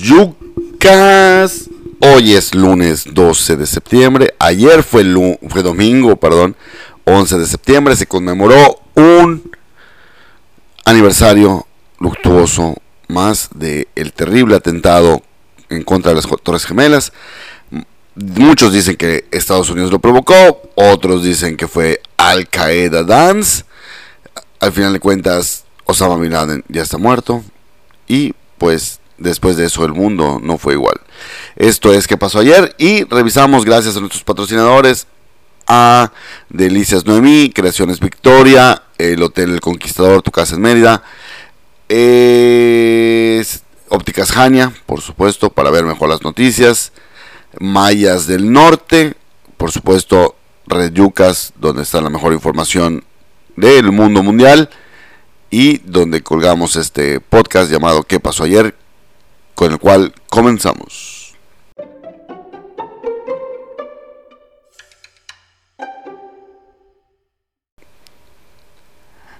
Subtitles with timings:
[0.00, 1.70] yucas.
[2.00, 4.34] Hoy es lunes 12 de septiembre.
[4.38, 5.04] Ayer fue,
[5.48, 6.56] fue domingo, perdón,
[7.04, 7.96] 11 de septiembre.
[7.96, 9.50] Se conmemoró un
[10.84, 11.66] aniversario
[11.98, 12.74] luctuoso
[13.08, 15.22] más del el terrible atentado
[15.70, 17.12] en contra de las Torres Gemelas.
[18.14, 23.64] Muchos dicen que Estados Unidos lo provocó, otros dicen que fue Al Qaeda Dance.
[24.60, 27.42] Al final de cuentas, Osama Bin Laden ya está muerto
[28.06, 31.00] y pues después de eso el mundo no fue igual.
[31.56, 35.06] Esto es que pasó ayer y revisamos gracias a nuestros patrocinadores
[35.66, 36.12] a
[36.48, 41.02] Delicias Noemí, Creaciones Victoria, el Hotel El Conquistador, tu casa en Mérida,
[43.88, 46.92] Ópticas Jania, por supuesto, para ver mejor las noticias,
[47.60, 49.14] Mayas del Norte,
[49.56, 53.04] por supuesto, Red Yucas, donde está la mejor información
[53.56, 54.68] del mundo mundial
[55.50, 58.74] y donde colgamos este podcast llamado ¿Qué pasó ayer?
[59.54, 61.34] Con el cual comenzamos.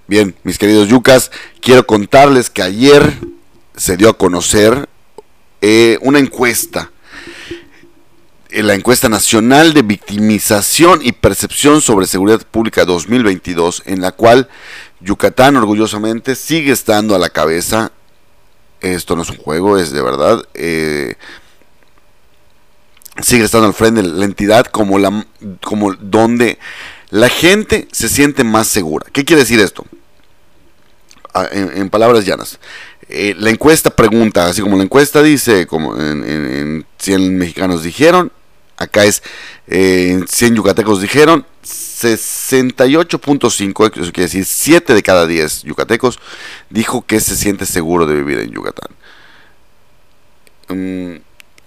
[0.07, 3.17] Bien, mis queridos yucas, quiero contarles que ayer
[3.75, 4.87] se dio a conocer
[5.61, 6.91] eh, una encuesta,
[8.49, 14.47] eh, la encuesta nacional de victimización y percepción sobre seguridad pública 2022, en la cual
[15.01, 17.91] Yucatán orgullosamente sigue estando a la cabeza.
[18.93, 20.43] Esto no es un juego, es de verdad.
[20.53, 21.15] Eh,
[23.21, 25.25] sigue estando al frente la entidad como, la,
[25.63, 26.59] como donde
[27.09, 29.07] la gente se siente más segura.
[29.11, 29.85] ¿Qué quiere decir esto?
[31.33, 32.59] Ah, en, palabras llanas.
[33.09, 38.31] Eh, la encuesta pregunta, así como la encuesta dice, como en, en 100 mexicanos dijeron,
[38.77, 39.23] acá es
[39.67, 46.19] eh, 100 yucatecos dijeron, 68.5, eso quiere decir 7 de cada 10 yucatecos,
[46.69, 48.89] dijo que se siente seguro de vivir en Yucatán.
[50.67, 51.15] Mm,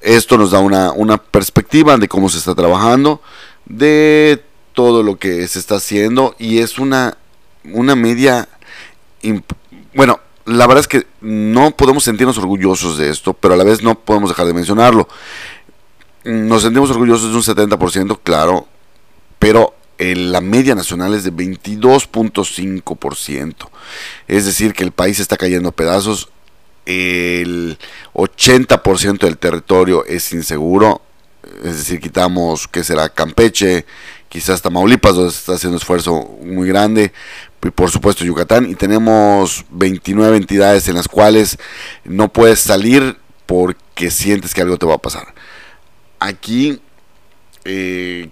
[0.00, 3.20] esto nos da una, una perspectiva de cómo se está trabajando,
[3.64, 7.16] de todo lo que se está haciendo y es una,
[7.64, 8.48] una media...
[9.94, 13.82] Bueno, la verdad es que no podemos sentirnos orgullosos de esto, pero a la vez
[13.82, 15.08] no podemos dejar de mencionarlo.
[16.28, 18.68] Nos sentimos orgullosos de un 70%, claro,
[19.38, 23.54] pero la media nacional es de 22.5%.
[24.26, 26.28] Es decir, que el país está cayendo pedazos.
[26.84, 27.78] El
[28.12, 31.00] 80% del territorio es inseguro.
[31.64, 33.08] Es decir, quitamos, ¿qué será?
[33.08, 33.86] Campeche,
[34.28, 37.10] quizás Tamaulipas, donde se está haciendo un esfuerzo muy grande.
[37.62, 38.68] Y por supuesto Yucatán.
[38.68, 41.56] Y tenemos 29 entidades en las cuales
[42.04, 45.37] no puedes salir porque sientes que algo te va a pasar.
[46.18, 46.80] Aquí,
[47.64, 48.30] eh,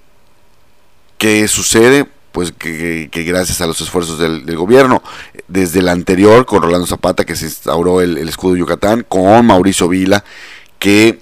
[1.18, 2.06] ¿Qué sucede?
[2.32, 5.02] Pues que, gracias a los esfuerzos del, gobierno,
[5.48, 9.88] desde el anterior, con Rolando Zapata, que se instauró el, escudo de Yucatán, con Mauricio
[9.88, 10.22] Vila,
[10.78, 11.20] que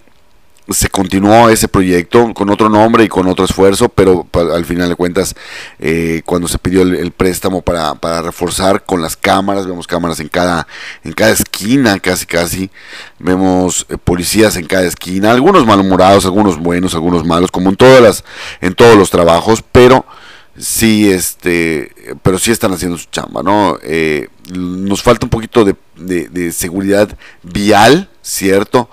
[0.70, 4.97] se continuó ese proyecto con otro nombre y con otro esfuerzo, pero al final de
[4.97, 5.34] cuentas,
[5.78, 10.28] eh, cuando se pidió el, préstamo para, para, reforzar con las cámaras, vemos cámaras en
[10.28, 10.66] cada,
[11.04, 12.70] en cada esquina, casi casi,
[13.19, 18.00] vemos eh, policías en cada esquina, algunos malhumorados, algunos buenos, algunos malos, como en todas
[18.00, 18.25] las,
[18.62, 20.06] en todos los trabajos, pero
[20.56, 21.92] sí, este,
[22.22, 23.78] pero sí están haciendo su chamba, ¿no?
[23.82, 28.88] Eh, nos falta un poquito de, de seguridad vial, ¿cierto?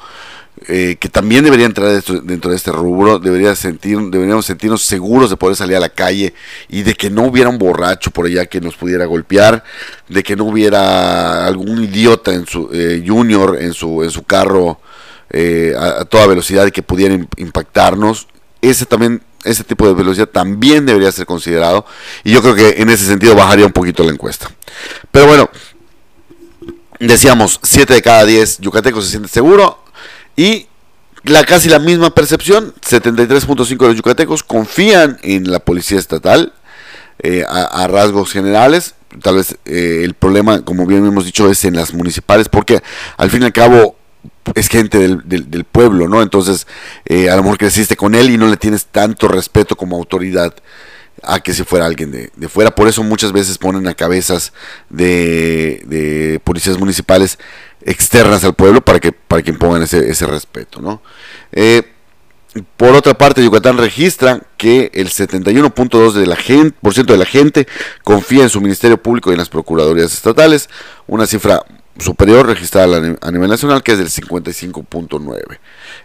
[0.74, 5.36] Eh, que también debería entrar dentro, de este rubro, debería sentir, deberíamos sentirnos seguros de
[5.36, 6.34] poder salir a la calle
[6.70, 9.66] y de que no hubiera un borracho por allá que nos pudiera golpear,
[10.08, 14.80] de que no hubiera algún idiota en su eh, junior en su en su carro
[15.32, 18.30] eh, a, toda velocidad y que pudiera impactarnos.
[18.62, 21.86] Ese también ese tipo de velocidad también debería ser considerado
[22.24, 24.50] y yo creo que en ese sentido bajaría un poquito la encuesta.
[25.12, 25.50] Pero bueno,
[26.98, 29.82] decíamos 7 de cada 10 yucatecos se siente seguro
[30.42, 30.68] y
[31.24, 36.52] la casi la misma percepción, 73.5 de los yucatecos confían en la policía estatal
[37.20, 38.96] eh, a, rasgos generales.
[39.22, 42.82] Tal vez eh, el problema, como bien hemos dicho, es en las municipales, porque
[43.18, 43.98] al fin y al cabo
[44.56, 46.24] es gente del, pueblo, ¿no?
[46.24, 46.66] Entonces,
[47.06, 50.56] eh, a lo mejor creciste con él y no le tienes tanto respeto como autoridad
[51.22, 52.74] a que si fuera alguien de, de, fuera.
[52.74, 54.54] Por eso muchas veces ponen a cabezas
[54.90, 57.38] de, de policías municipales
[57.86, 60.82] externas al pueblo para que, para que impongan ese, ese respeto.
[60.82, 61.02] ¿no?
[61.52, 61.84] Eh,
[62.76, 67.68] por otra parte, Yucatán registra que el 71.2% de la gente,
[68.04, 70.70] confía en su Ministerio Público y en las Procuradurías Estatales,
[71.08, 71.64] una cifra
[71.98, 75.60] superior registrada a nivel nacional que es del 55.9.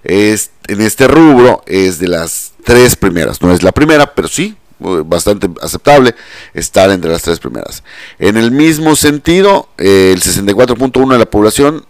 [0.04, 5.48] En este rubro es de las tres primeras, no es la primera, pero sí bastante
[5.62, 6.14] aceptable
[6.54, 7.82] estar entre las tres primeras.
[8.18, 11.84] En el mismo sentido, el 64.1 de la población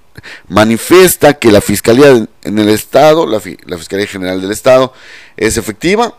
[0.49, 4.93] manifiesta que la Fiscalía en el Estado, la, Fiscalía General del Estado,
[5.37, 6.17] es efectiva,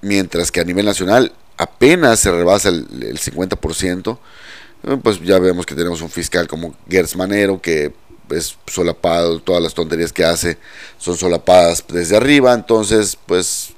[0.00, 4.18] mientras que a nivel nacional apenas se rebasa el, 50%.
[4.84, 7.92] Eh, pues ya vemos que tenemos un fiscal como Gertz Manero que
[8.30, 10.58] es solapado, todas las tonterías que hace
[10.98, 13.70] son solapadas desde arriba, entonces pues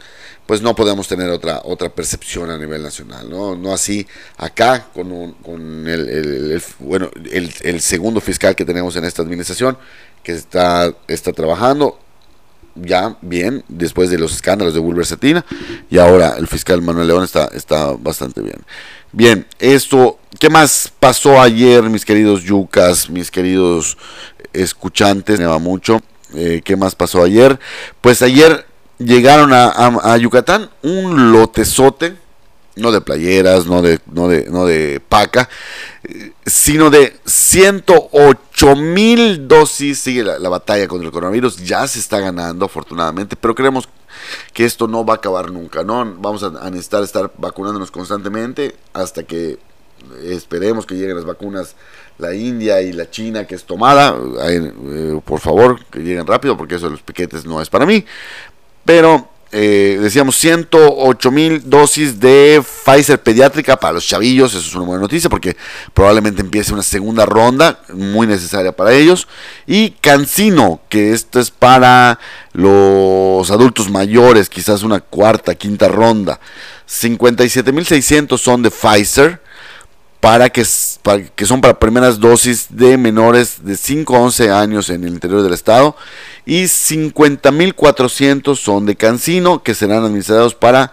[0.50, 4.04] pues no podemos tener otra otra percepción a nivel nacional, no, no así
[4.36, 9.78] acá con, con el, bueno el, segundo fiscal que tenemos en esta administración
[10.24, 12.00] que está está trabajando
[12.74, 15.46] ya bien después de los escándalos de Wilber Satina
[15.88, 18.58] y ahora el fiscal Manuel León está está bastante bien.
[19.12, 23.96] Bien, esto, ¿qué más pasó ayer, mis queridos yucas, mis queridos
[24.52, 26.00] escuchantes, me va mucho.
[26.34, 27.58] Eh, ¿Qué más pasó ayer?
[28.00, 28.66] Pues ayer
[29.00, 32.16] llegaron a, Yucatán un lotezote,
[32.76, 35.48] no de playeras, no de, no de, no de paca,
[36.04, 39.98] eh, sino de 108 mil dosis.
[39.98, 43.88] Sigue la, batalla contra el coronavirus, ya se está ganando afortunadamente, pero creemos
[44.52, 46.04] que esto no va a acabar nunca, ¿no?
[46.18, 49.58] Vamos a necesitar estar vacunándonos constantemente hasta que
[50.24, 51.76] esperemos que lleguen las vacunas
[52.20, 56.76] la India y la China que es tomada, eh, por favor que lleguen rápido porque
[56.76, 58.04] eso de los piquetes no es para mí,
[58.84, 64.84] pero eh, decíamos 108 mil dosis de Pfizer pediátrica para los chavillos, eso es una
[64.84, 65.56] buena noticia porque
[65.92, 69.26] probablemente empiece una segunda ronda muy necesaria para ellos.
[69.66, 72.20] Y Cancino, que esto es para
[72.52, 76.38] los adultos mayores, quizás una cuarta, quinta ronda,
[76.86, 79.40] 57 mil 600 son de Pfizer
[80.20, 85.14] para que, son para primeras dosis de menores de 5 a 11 años en el
[85.14, 85.96] interior del estado
[86.44, 90.92] y 50.400 son de Cancino que serán administrados para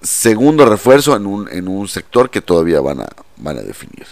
[0.00, 4.06] segundo refuerzo en un, en un sector que todavía van a, van a definir.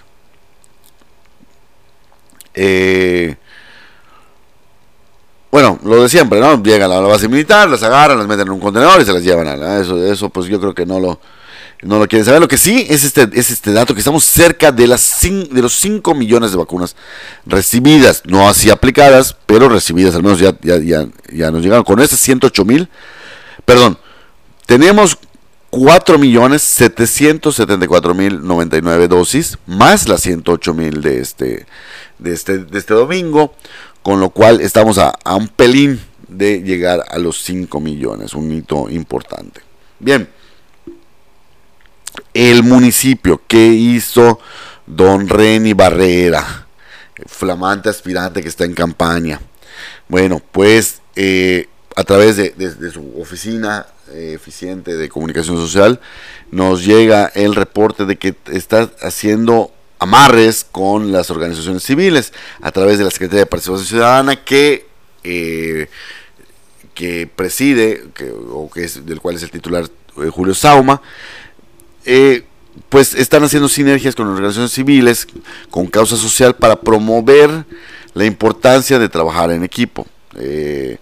[2.54, 3.36] Eh,
[5.50, 6.62] bueno, lo de siempre, ¿no?
[6.62, 9.22] Llegan a la base militar, las agarran, las meten en un contenedor y se las
[9.22, 11.20] llevan a eso, eso pues yo creo que no lo,
[11.82, 12.40] no lo quieren saber.
[12.40, 15.74] Lo que sí es este, es este dato, que estamos cerca de, las de los
[15.74, 16.96] 5 millones de vacunas
[17.44, 21.84] recibidas, no así aplicadas, pero recibidas, al menos ya, ya, ya, nos llegaron.
[21.84, 22.88] Con esas 108 mil,
[23.64, 23.98] perdón,
[24.66, 25.18] tenemos
[25.70, 31.66] 4 millones 774 mil 99 dosis, más las 108 mil de este,
[32.18, 33.54] de, este, de este domingo,
[34.02, 38.52] con lo cual estamos a, a un pelín de llegar a los 5 millones, un
[38.52, 39.62] hito importante.
[39.98, 40.28] Bien
[42.34, 44.38] el municipio que hizo
[44.86, 46.66] don Reni Barrera,
[47.26, 49.40] flamante aspirante que está en campaña.
[50.08, 56.00] Bueno, pues eh, a través de, su oficina eh, eficiente de comunicación social
[56.50, 62.98] nos llega el reporte de que está haciendo amarres con las organizaciones civiles a través
[62.98, 64.86] de la Secretaría de Participación Ciudadana que
[65.24, 65.88] eh,
[66.94, 68.04] que preside
[68.50, 69.88] o que es del cual es el titular
[70.30, 71.00] Julio Sauma
[72.04, 72.44] eh,
[72.88, 75.26] pues están haciendo sinergias con organizaciones civiles,
[75.70, 77.64] con causa social, para promover
[78.14, 80.06] la importancia de trabajar en equipo.
[80.36, 80.98] Eh,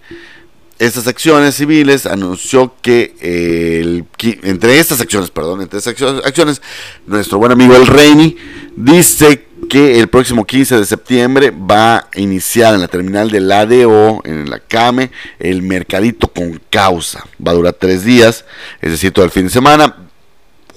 [0.79, 4.05] estas acciones civiles anunció que el,
[4.43, 6.61] entre estas acciones, perdón, entre estas acciones,
[7.05, 8.35] nuestro buen amigo El Reini
[8.75, 14.21] dice que el próximo 15 de septiembre va a iniciar en la terminal del ADO,
[14.23, 17.27] en la CAME, el mercadito con causa.
[17.45, 18.43] Va a durar tres días,
[18.81, 19.95] es decir, todo el fin de semana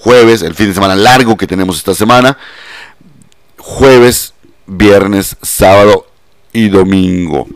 [0.05, 2.37] jueves, el fin de semana largo que tenemos esta semana,
[3.57, 4.35] jueves,
[4.67, 6.05] viernes, sábado
[6.53, 7.47] y domingo.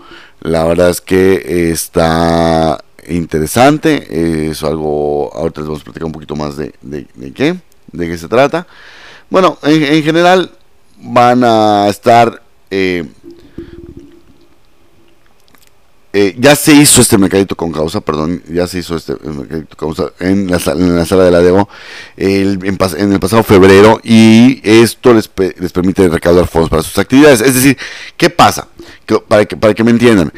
[0.42, 6.36] La verdad es que está interesante, es algo, ahorita les vamos a platicar un poquito
[6.36, 7.56] más de, de, qué,
[7.92, 8.66] de qué se trata.
[9.30, 10.50] Bueno, en, general
[10.98, 12.42] van a estar
[12.72, 13.06] eh,
[16.12, 19.94] eh, ya se hizo este mercadito con causa, perdón, ya se hizo este mercadito con
[19.94, 21.70] causa en la, sala de la DEO
[22.18, 27.42] el, en, el pasado febrero y esto les, les permite recaudar fondos para sus actividades.
[27.42, 27.78] Es decir,
[28.18, 28.68] ¿qué pasa?
[29.28, 30.32] para, que, para que me entiendan,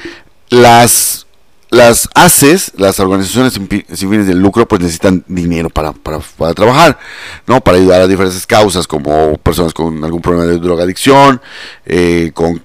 [0.49, 1.25] las,
[1.69, 3.67] las ACES, las organizaciones sin
[4.09, 6.99] fines de lucro, pues necesitan dinero para, para, para, trabajar,
[7.47, 7.61] ¿no?
[7.61, 11.41] Para ayudar a diferentes causas, como personas con algún problema de drogadicción,
[11.85, 12.61] eh, con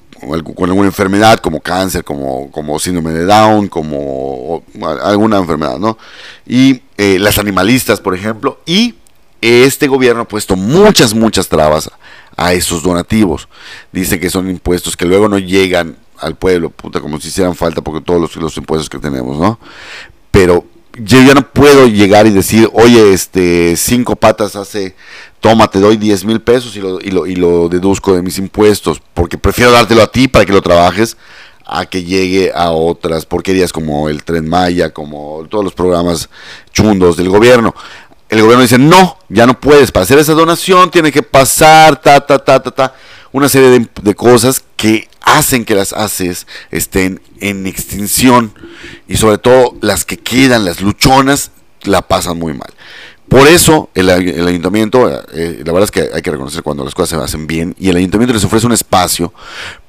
[0.54, 4.62] con alguna enfermedad como cáncer, como, como síndrome de Down, como
[5.02, 5.98] alguna enfermedad, ¿no?
[6.46, 8.94] Y eh, las animalistas, por ejemplo, y
[9.40, 11.90] este gobierno ha puesto muchas, muchas trabas
[12.36, 13.48] a esos donativos.
[13.92, 17.82] Dice que son impuestos que luego no llegan al pueblo, puta, como si hicieran falta
[17.82, 19.58] porque todos los, los impuestos que tenemos, ¿no?
[20.30, 20.64] Pero
[20.98, 24.94] yo ya no puedo llegar y decir, oye, este, cinco patas hace,
[25.40, 28.38] toma, te doy 10 mil pesos y lo, y, lo, y lo deduzco de mis
[28.38, 31.16] impuestos, porque prefiero dártelo a ti para que lo trabajes,
[31.64, 36.28] a que llegue a otras porquerías como el Tren Maya, como todos los programas
[36.72, 37.74] chundos del gobierno.
[38.28, 42.20] El gobierno dice, no, ya no puedes, para hacer esa donación tiene que pasar, ta,
[42.20, 42.94] ta, ta, ta, ta,
[43.36, 48.54] una serie de, cosas que hacen que las haces estén en extinción
[49.08, 51.50] y sobre todo las que quedan, las luchonas,
[51.82, 52.72] la pasan muy mal.
[53.28, 57.10] Por eso el, ayuntamiento, eh, la verdad es que hay que reconocer cuando las cosas
[57.10, 59.34] se hacen bien, y el ayuntamiento les ofrece un espacio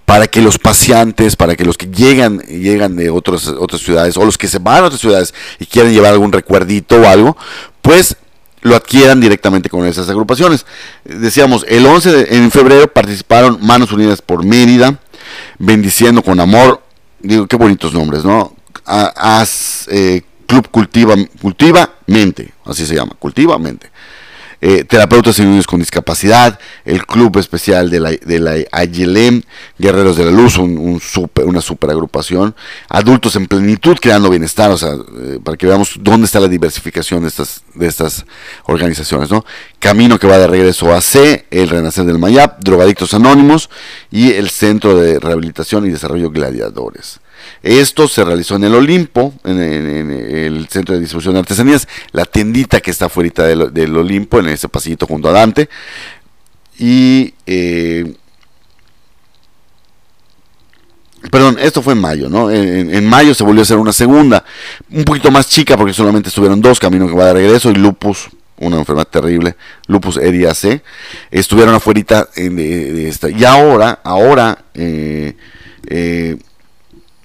[0.03, 4.25] para que los paseantes, para que los que llegan, llegan de otras otras ciudades, o
[4.25, 7.37] los que se van a otras ciudades y quieren llevar algún recuerdito o algo,
[7.81, 8.17] pues
[8.61, 10.65] lo adquieran directamente con esas agrupaciones.
[11.03, 14.99] Decíamos, el 11 de en febrero participaron Manos Unidas por Mérida,
[15.59, 16.81] Bendiciendo con Amor,
[17.19, 18.55] digo, qué bonitos nombres, ¿no?
[19.89, 23.91] Eh, Club Cultiva, Cultiva Mente, así se llama, Cultiva Mente.
[24.59, 29.43] Eh, terapeutas y niños con discapacidad, el Club Especial de la, de la Ayelem,
[29.77, 32.55] Guerreros de la Luz, un, super, una super agrupación,
[32.89, 37.21] Adultos en Plenitud, creando bienestar, o sea, eh, para que veamos dónde está la diversificación
[37.21, 38.25] de estas, de estas
[38.65, 39.45] organizaciones, ¿no?
[39.77, 43.69] Camino que va de regreso a C, el Renacer del Mayap, Drogadictos Anónimos
[44.09, 47.19] y el Centro de Rehabilitación y Desarrollo Gladiadores.
[47.63, 52.79] Esto se realizó en el Olimpo, en, el Centro de Distribución de Artesanías, la tiendita
[52.79, 55.69] que está fuera del, Olimpo, en ese pasillito junto a Dante.
[56.79, 57.33] Y.
[57.45, 58.13] Eh,
[61.31, 62.51] perdón, esto fue en mayo, ¿no?
[62.51, 64.43] En, mayo se volvió a hacer una segunda,
[64.91, 68.29] un poquito más chica porque solamente estuvieron dos, Camino que va de regreso y Lupus,
[68.59, 69.55] una enfermedad terrible,
[69.87, 70.81] Lupus eriace,
[71.31, 73.29] estuvieron afuera de, esta.
[73.29, 75.35] Y ahora, ahora, eh,
[75.87, 76.37] eh,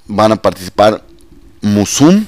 [0.07, 1.03] van a participar
[1.61, 2.27] Musum,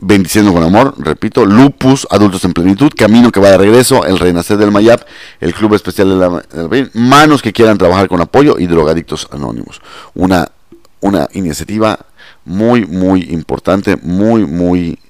[0.00, 4.56] Bendiciendo con Amor, repito, Lupus, Adultos en Plenitud, Camino que va de regreso, El Renacer
[4.56, 5.02] del Mayap,
[5.40, 9.80] el Club Especial de la, Manos que quieran trabajar con apoyo y Drogadictos Anónimos.
[10.14, 10.52] Una,
[11.00, 11.98] una iniciativa
[12.44, 15.00] muy, muy importante, muy, muy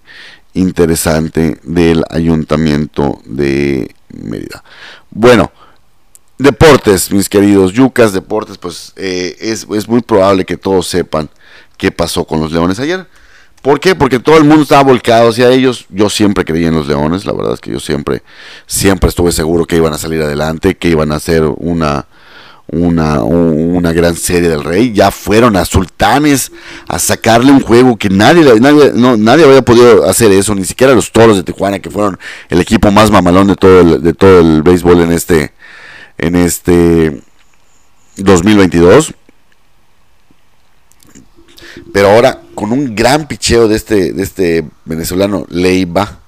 [0.55, 4.65] interesante del Ayuntamiento de Mérida.
[5.11, 5.53] Bueno,
[6.39, 11.29] deportes, mis queridos yucas, deportes, pues eh, es, es muy probable que todos sepan
[11.79, 13.07] qué pasó con los Leones ayer.
[13.63, 13.95] ¿Por qué?
[13.95, 15.87] Porque todo el mundo estaba volcado hacia ellos.
[15.89, 18.23] Yo siempre creí en los Leones, la verdad es que yo siempre,
[18.67, 22.07] siempre estuve seguro que iban a salir adelante, que iban a hacer una,
[22.69, 24.93] una, una gran serie del Rey.
[24.93, 26.53] Ya fueron a Sultanes
[26.87, 30.95] a sacarle un juego que nadie, nadie, no, nadie había podido hacer eso, ni siquiera
[30.95, 32.19] los Toros de Tijuana, que fueron
[32.51, 35.53] el equipo más mamalón de todo el, de todo el béisbol en este,
[36.17, 37.21] en este
[38.17, 39.15] 2022
[41.93, 46.19] pero ahora con un gran picheo de este, de este venezolano Leiva,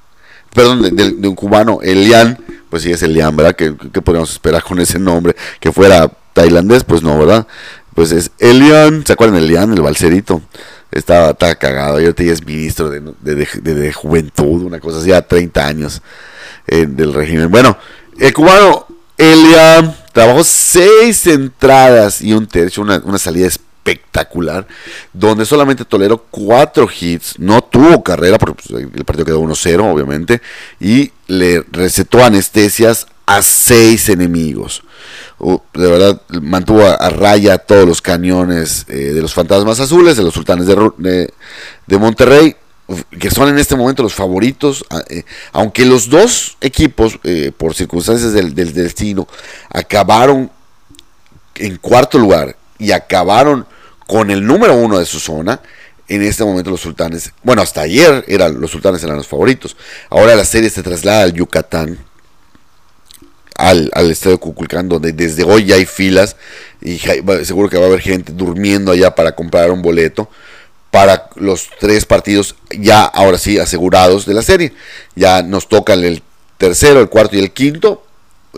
[0.54, 2.38] perdón, de, un cubano Elian,
[2.68, 3.54] pues sí es Elian, ¿verdad?
[3.56, 5.34] ¿Qué, podríamos esperar con ese nombre?
[5.58, 7.46] Que fuera tailandés, pues no, ¿verdad?
[7.94, 10.42] Pues es Elian, ¿se acuerdan de Elian, el balserito?
[10.92, 16.02] Estaba, cagado, yo te es ministro de, juventud, una cosa así, a 30 años
[16.66, 17.50] eh, del régimen.
[17.50, 17.76] Bueno,
[18.18, 24.66] el cubano Elian trabajó seis entradas y un tercio, una, una salida especial espectacular,
[25.12, 30.40] donde solamente toleró cuatro hits, no tuvo carrera, porque pues, el partido quedó 1-0, obviamente,
[30.78, 34.82] y le recetó anestesias a seis enemigos.
[35.38, 40.34] De verdad, mantuvo a, raya todos los cañones eh, de los fantasmas azules, de los
[40.34, 41.32] sultanes de,
[41.86, 42.56] de, Monterrey,
[43.18, 45.22] que son en este momento los favoritos, eh,
[45.52, 49.26] aunque los dos equipos, eh, por circunstancias del destino,
[49.70, 50.50] acabaron
[51.54, 53.66] en cuarto lugar y acabaron
[54.06, 55.60] con el número uno de su zona.
[56.08, 59.76] En este momento los sultanes, bueno, hasta ayer eran, los sultanes eran los favoritos.
[60.08, 61.98] Ahora la serie se traslada al Yucatán,
[63.56, 66.34] al, al estadio Cuculcán, donde desde hoy ya hay filas
[66.80, 66.98] y
[67.44, 70.28] seguro que va a haber gente durmiendo allá para comprar un boleto
[70.90, 74.72] para los tres partidos ya ahora sí asegurados de la serie.
[75.14, 76.22] Ya nos tocan el
[76.58, 78.02] tercero, el cuarto y el quinto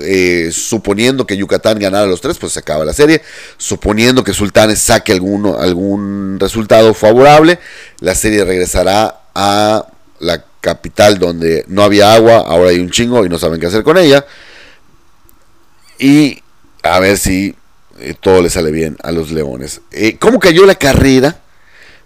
[0.00, 3.22] eh, suponiendo que Yucatán ganara los tres, pues se acaba la serie.
[3.58, 7.58] Suponiendo que Sultanes saque alguno, algún resultado favorable,
[8.00, 9.86] la serie regresará a
[10.18, 13.82] la capital donde no había agua, ahora hay un chingo y no saben qué hacer
[13.82, 14.24] con ella.
[15.98, 16.42] Y
[16.82, 17.54] a ver si
[17.98, 19.82] eh, todo le sale bien a los Leones.
[19.90, 21.40] Eh, ¿Cómo cayó la carrera?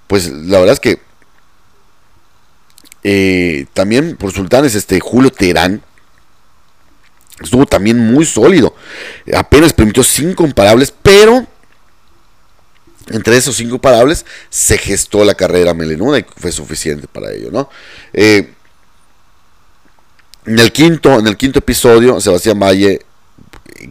[0.08, 1.06] Pues la verdad es que
[3.72, 5.80] también por Sultanes, este Julio Terán
[7.42, 8.74] estuvo también muy sólido.
[9.34, 11.46] Apenas permitió cinco imparables, pero
[13.08, 17.70] entre esos cinco imparables se gestó la carrera melenuda y fue suficiente para ello, ¿no?
[18.12, 18.52] Eh,
[20.46, 23.00] en el quinto, en el quinto episodio, Sebastián Valle,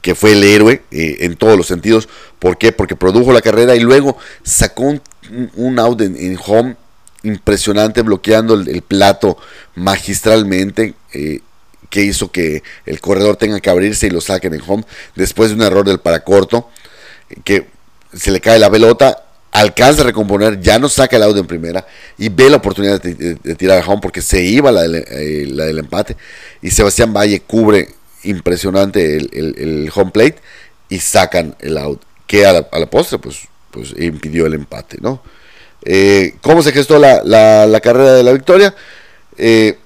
[0.02, 2.08] que fue el héroe eh, en todos los sentidos,
[2.40, 2.72] ¿por qué?
[2.72, 4.84] Porque produjo la carrera y luego sacó
[5.56, 6.76] un, out en, home
[7.24, 9.38] impresionante, bloqueando el, plato
[9.76, 10.94] magistralmente.
[11.14, 11.42] Eh,
[11.96, 14.84] que hizo que el corredor tenga que abrirse y lo saquen en home
[15.16, 16.70] después de un error del paracorto
[17.46, 17.68] que
[18.14, 19.24] se le cae la pelota
[19.54, 21.88] alcanza a recomponer, ya no saca el out en primera
[22.18, 26.18] y ve la oportunidad de, tirar a home porque se iba la del, eh, empate
[26.62, 27.88] y Sebastián Valle cubre
[28.24, 30.36] impresionante el, home plate
[30.90, 35.22] y sacan el out que a la, postre pues, pues impidió el empate, ¿no?
[35.86, 38.76] Eh, ¿Cómo se gestó la, la, carrera de la victoria?
[39.38, 39.78] Eh,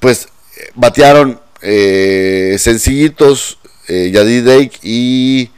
[0.00, 0.28] pues
[0.74, 3.58] batearon eh, sencillitos
[3.88, 5.50] eh, Yadid Drake y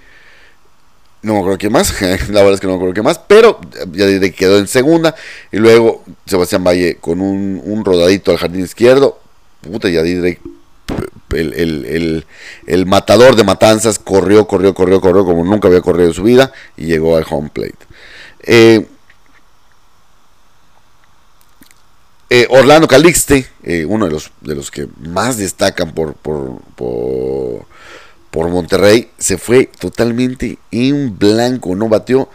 [1.23, 3.61] no me acuerdo quién más, la verdad es que no me acuerdo quién más, pero
[3.93, 5.15] Yadid Drake quedó en segunda
[5.51, 9.21] y luego Sebastián Valle con un, rodadito al jardín izquierdo,
[9.61, 10.41] puta Yadid Drake
[11.35, 12.25] el,
[12.67, 16.53] el, matador de matanzas corrió, corrió, corrió, corrió como nunca había corrido en su vida
[16.77, 17.75] y llegó al home plate.
[18.45, 18.87] Eh,
[22.29, 27.67] Eh, Orlando Calixte, eh, uno de los, de los que más destacan por, por, por,
[28.49, 32.29] Monterrey, se fue totalmente en blanco, no batió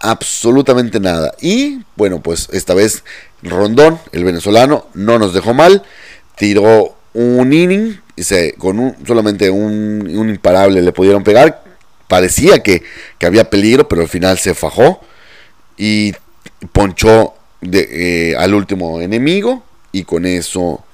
[0.00, 1.34] absolutamente nada.
[1.40, 3.04] Y bueno, pues esta vez
[3.42, 5.82] Rondón, el venezolano, no nos dejó mal,
[6.36, 11.64] tiró un inning, se, con un, solamente un, un, imparable le pudieron pegar,
[12.08, 12.82] parecía que,
[13.18, 15.00] que había peligro, pero al final se fajó
[15.76, 16.14] y
[16.72, 17.34] ponchó
[17.72, 20.84] eh, al último enemigo y con eso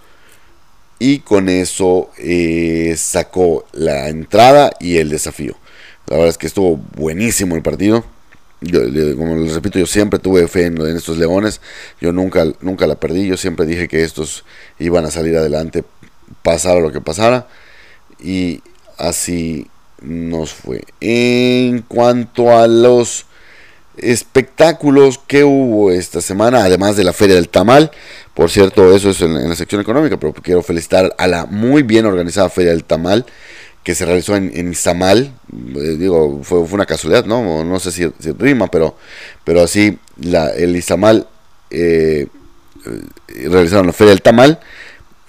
[0.99, 5.57] y con eso eh, sacó la entrada y el desafío.
[6.07, 8.05] La verdad es que estuvo buenísimo el partido.
[8.61, 8.81] Yo,
[9.17, 11.63] como les repito, yo siempre tuve fe en, estos leones.
[12.03, 13.27] Yo nunca, nunca la perdí.
[13.27, 14.45] Yo siempre dije que estos
[14.79, 15.85] iban a salir adelante,
[16.43, 17.49] pasara lo que pasara.
[18.23, 18.63] Y
[18.99, 19.67] así
[20.03, 20.83] nos fue.
[21.01, 23.25] En cuanto a los
[24.03, 27.91] espectáculos que hubo esta semana, además de la Feria del Tamal.
[28.35, 32.07] Por cierto, eso es en, la sección económica, pero quiero felicitar a la muy bien
[32.07, 33.27] organizada Feria del Tamal
[33.83, 35.33] que se realizó en, Izamal.
[35.77, 37.65] Eh, digo, fue, una casualidad, ¿no?
[37.65, 38.07] No sé si,
[38.39, 38.97] rima, pero,
[39.45, 41.27] pero así la, el Izamal
[41.71, 42.27] eh,
[43.27, 44.61] realizaron la Feria del Tamal.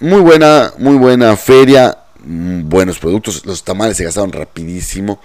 [0.00, 3.46] Muy buena, muy buena feria, mm, buenos productos.
[3.46, 5.20] Los tamales se gastaron rapidísimo.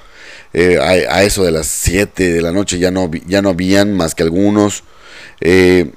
[0.54, 4.16] Eh, a, eso de las 7 de la noche ya no, ya no habían más
[4.16, 4.84] que algunos.
[5.42, 5.92] Eh,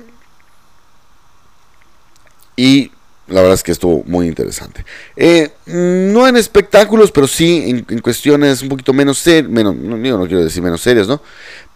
[2.56, 2.90] y
[3.28, 4.84] la verdad es que estuvo muy interesante.
[5.16, 10.44] Eh, no en espectáculos, pero sí en, cuestiones un poquito menos serias, menos, no, quiero
[10.44, 11.22] decir menos serias, ¿no?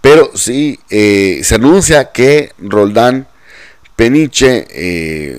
[0.01, 3.27] Pero sí se anuncia que Roldán
[3.97, 4.67] Peniche,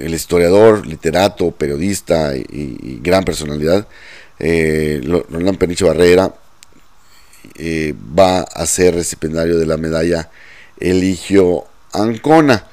[0.04, 3.88] el historiador, literato, periodista y, gran personalidad,
[4.40, 6.34] Roldán Peniche Barrera,
[7.56, 10.30] eh, va a ser recipiendario de la medalla
[10.80, 12.66] Eligio Ancona,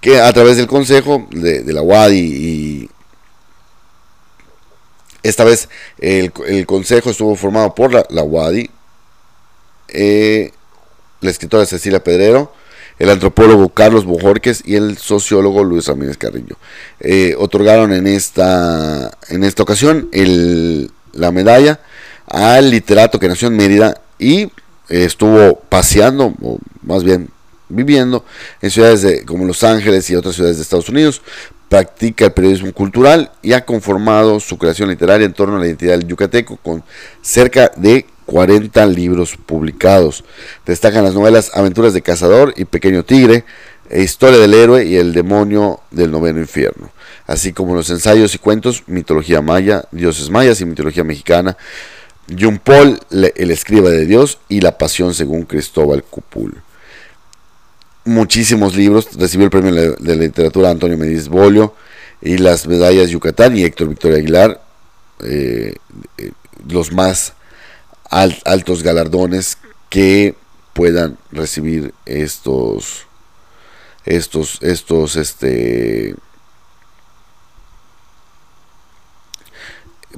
[0.00, 2.90] que a través del consejo de, la UADI y
[5.22, 6.32] esta vez el,
[6.66, 8.70] consejo estuvo formado por la, la UADI,
[9.88, 10.52] eh,
[11.20, 12.52] la escritora Cecilia Pedrero,
[12.98, 16.56] el antropólogo Carlos Bojorques y el sociólogo Luis Ramírez Carrillo.
[17.00, 21.80] Eh, otorgaron en esta, en esta ocasión el, la medalla
[22.26, 24.50] al literato que nació en Mérida y
[24.88, 27.28] estuvo paseando, o más bien
[27.68, 28.24] viviendo,
[28.60, 31.22] en ciudades de, como Los Ángeles y otras ciudades de Estados Unidos.
[31.68, 35.98] Practica el periodismo cultural y ha conformado su creación literaria en torno a la identidad
[35.98, 36.84] del yucateco con
[37.20, 40.24] cerca de 40 libros publicados.
[40.66, 43.44] Destacan las novelas Aventuras de Cazador y Pequeño Tigre,
[43.90, 46.90] e Historia del Héroe y El Demonio del Noveno Infierno,
[47.26, 51.56] así como los ensayos y cuentos Mitología Maya, Dioses Mayas y Mitología Mexicana,
[52.28, 56.54] John Paul, el escriba de Dios, y La Pasión según Cristóbal Cupul.
[58.04, 61.74] Muchísimos libros, recibió el premio de literatura Antonio Mediz Bolio
[62.20, 64.60] y las medallas Yucatán y Héctor Victoria Aguilar,
[65.22, 65.74] eh,
[66.18, 66.32] eh,
[66.68, 67.34] los más
[68.10, 69.58] altos galardones
[69.88, 70.34] que
[70.72, 73.06] puedan recibir estos,
[74.04, 76.14] estos, estos, este,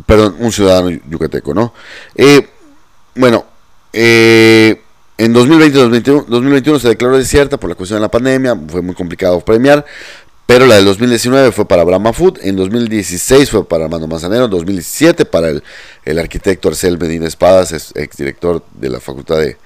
[0.05, 1.73] perdón, un ciudadano yucateco, ¿no?
[2.15, 2.49] Eh,
[3.15, 3.45] bueno,
[3.93, 4.81] eh,
[5.19, 9.41] en 2020-2021 2021 se declaró desierta por la cuestión de la pandemia, fue muy complicado
[9.41, 9.85] premiar,
[10.47, 14.51] pero la del 2019 fue para Brahma Food, en 2016 fue para Armando Manzanero, en
[14.51, 15.63] 2017 para el,
[16.05, 19.57] el arquitecto Arcel Medina Espadas, exdirector de la Facultad de,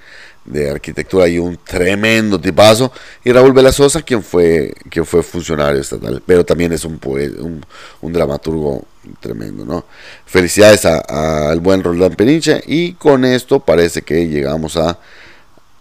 [0.45, 2.91] de arquitectura y un tremendo tipazo
[3.23, 7.63] y Raúl Velazosa quien fue quien fue funcionario estatal pero también es un, un,
[8.01, 8.83] un dramaturgo
[9.19, 9.85] tremendo no
[10.25, 14.99] felicidades al buen Roldán Peniche y con esto parece que llegamos a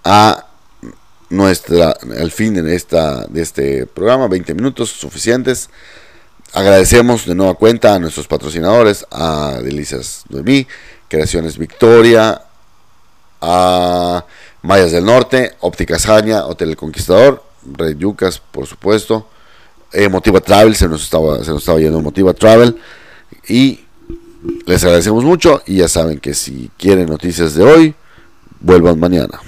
[0.05, 0.47] a
[1.29, 5.71] nuestra, al fin de, esta, de este programa, 20 minutos suficientes.
[6.53, 10.67] Agradecemos de nueva cuenta a nuestros patrocinadores, a Delicias Noemí,
[11.09, 12.43] Creaciones Victoria,
[13.41, 14.25] a
[14.63, 19.29] Mayas del Norte, Óptica Jaña, Hotel El Conquistador, Red Yucas, por supuesto,
[19.93, 22.81] eh, Motiva Travel, se nos, estaba, se nos estaba yendo Motiva Travel,
[23.49, 23.81] y
[24.67, 27.95] les agradecemos mucho y ya saben que si quieren noticias de hoy,
[28.61, 29.41] vuelvan mañana.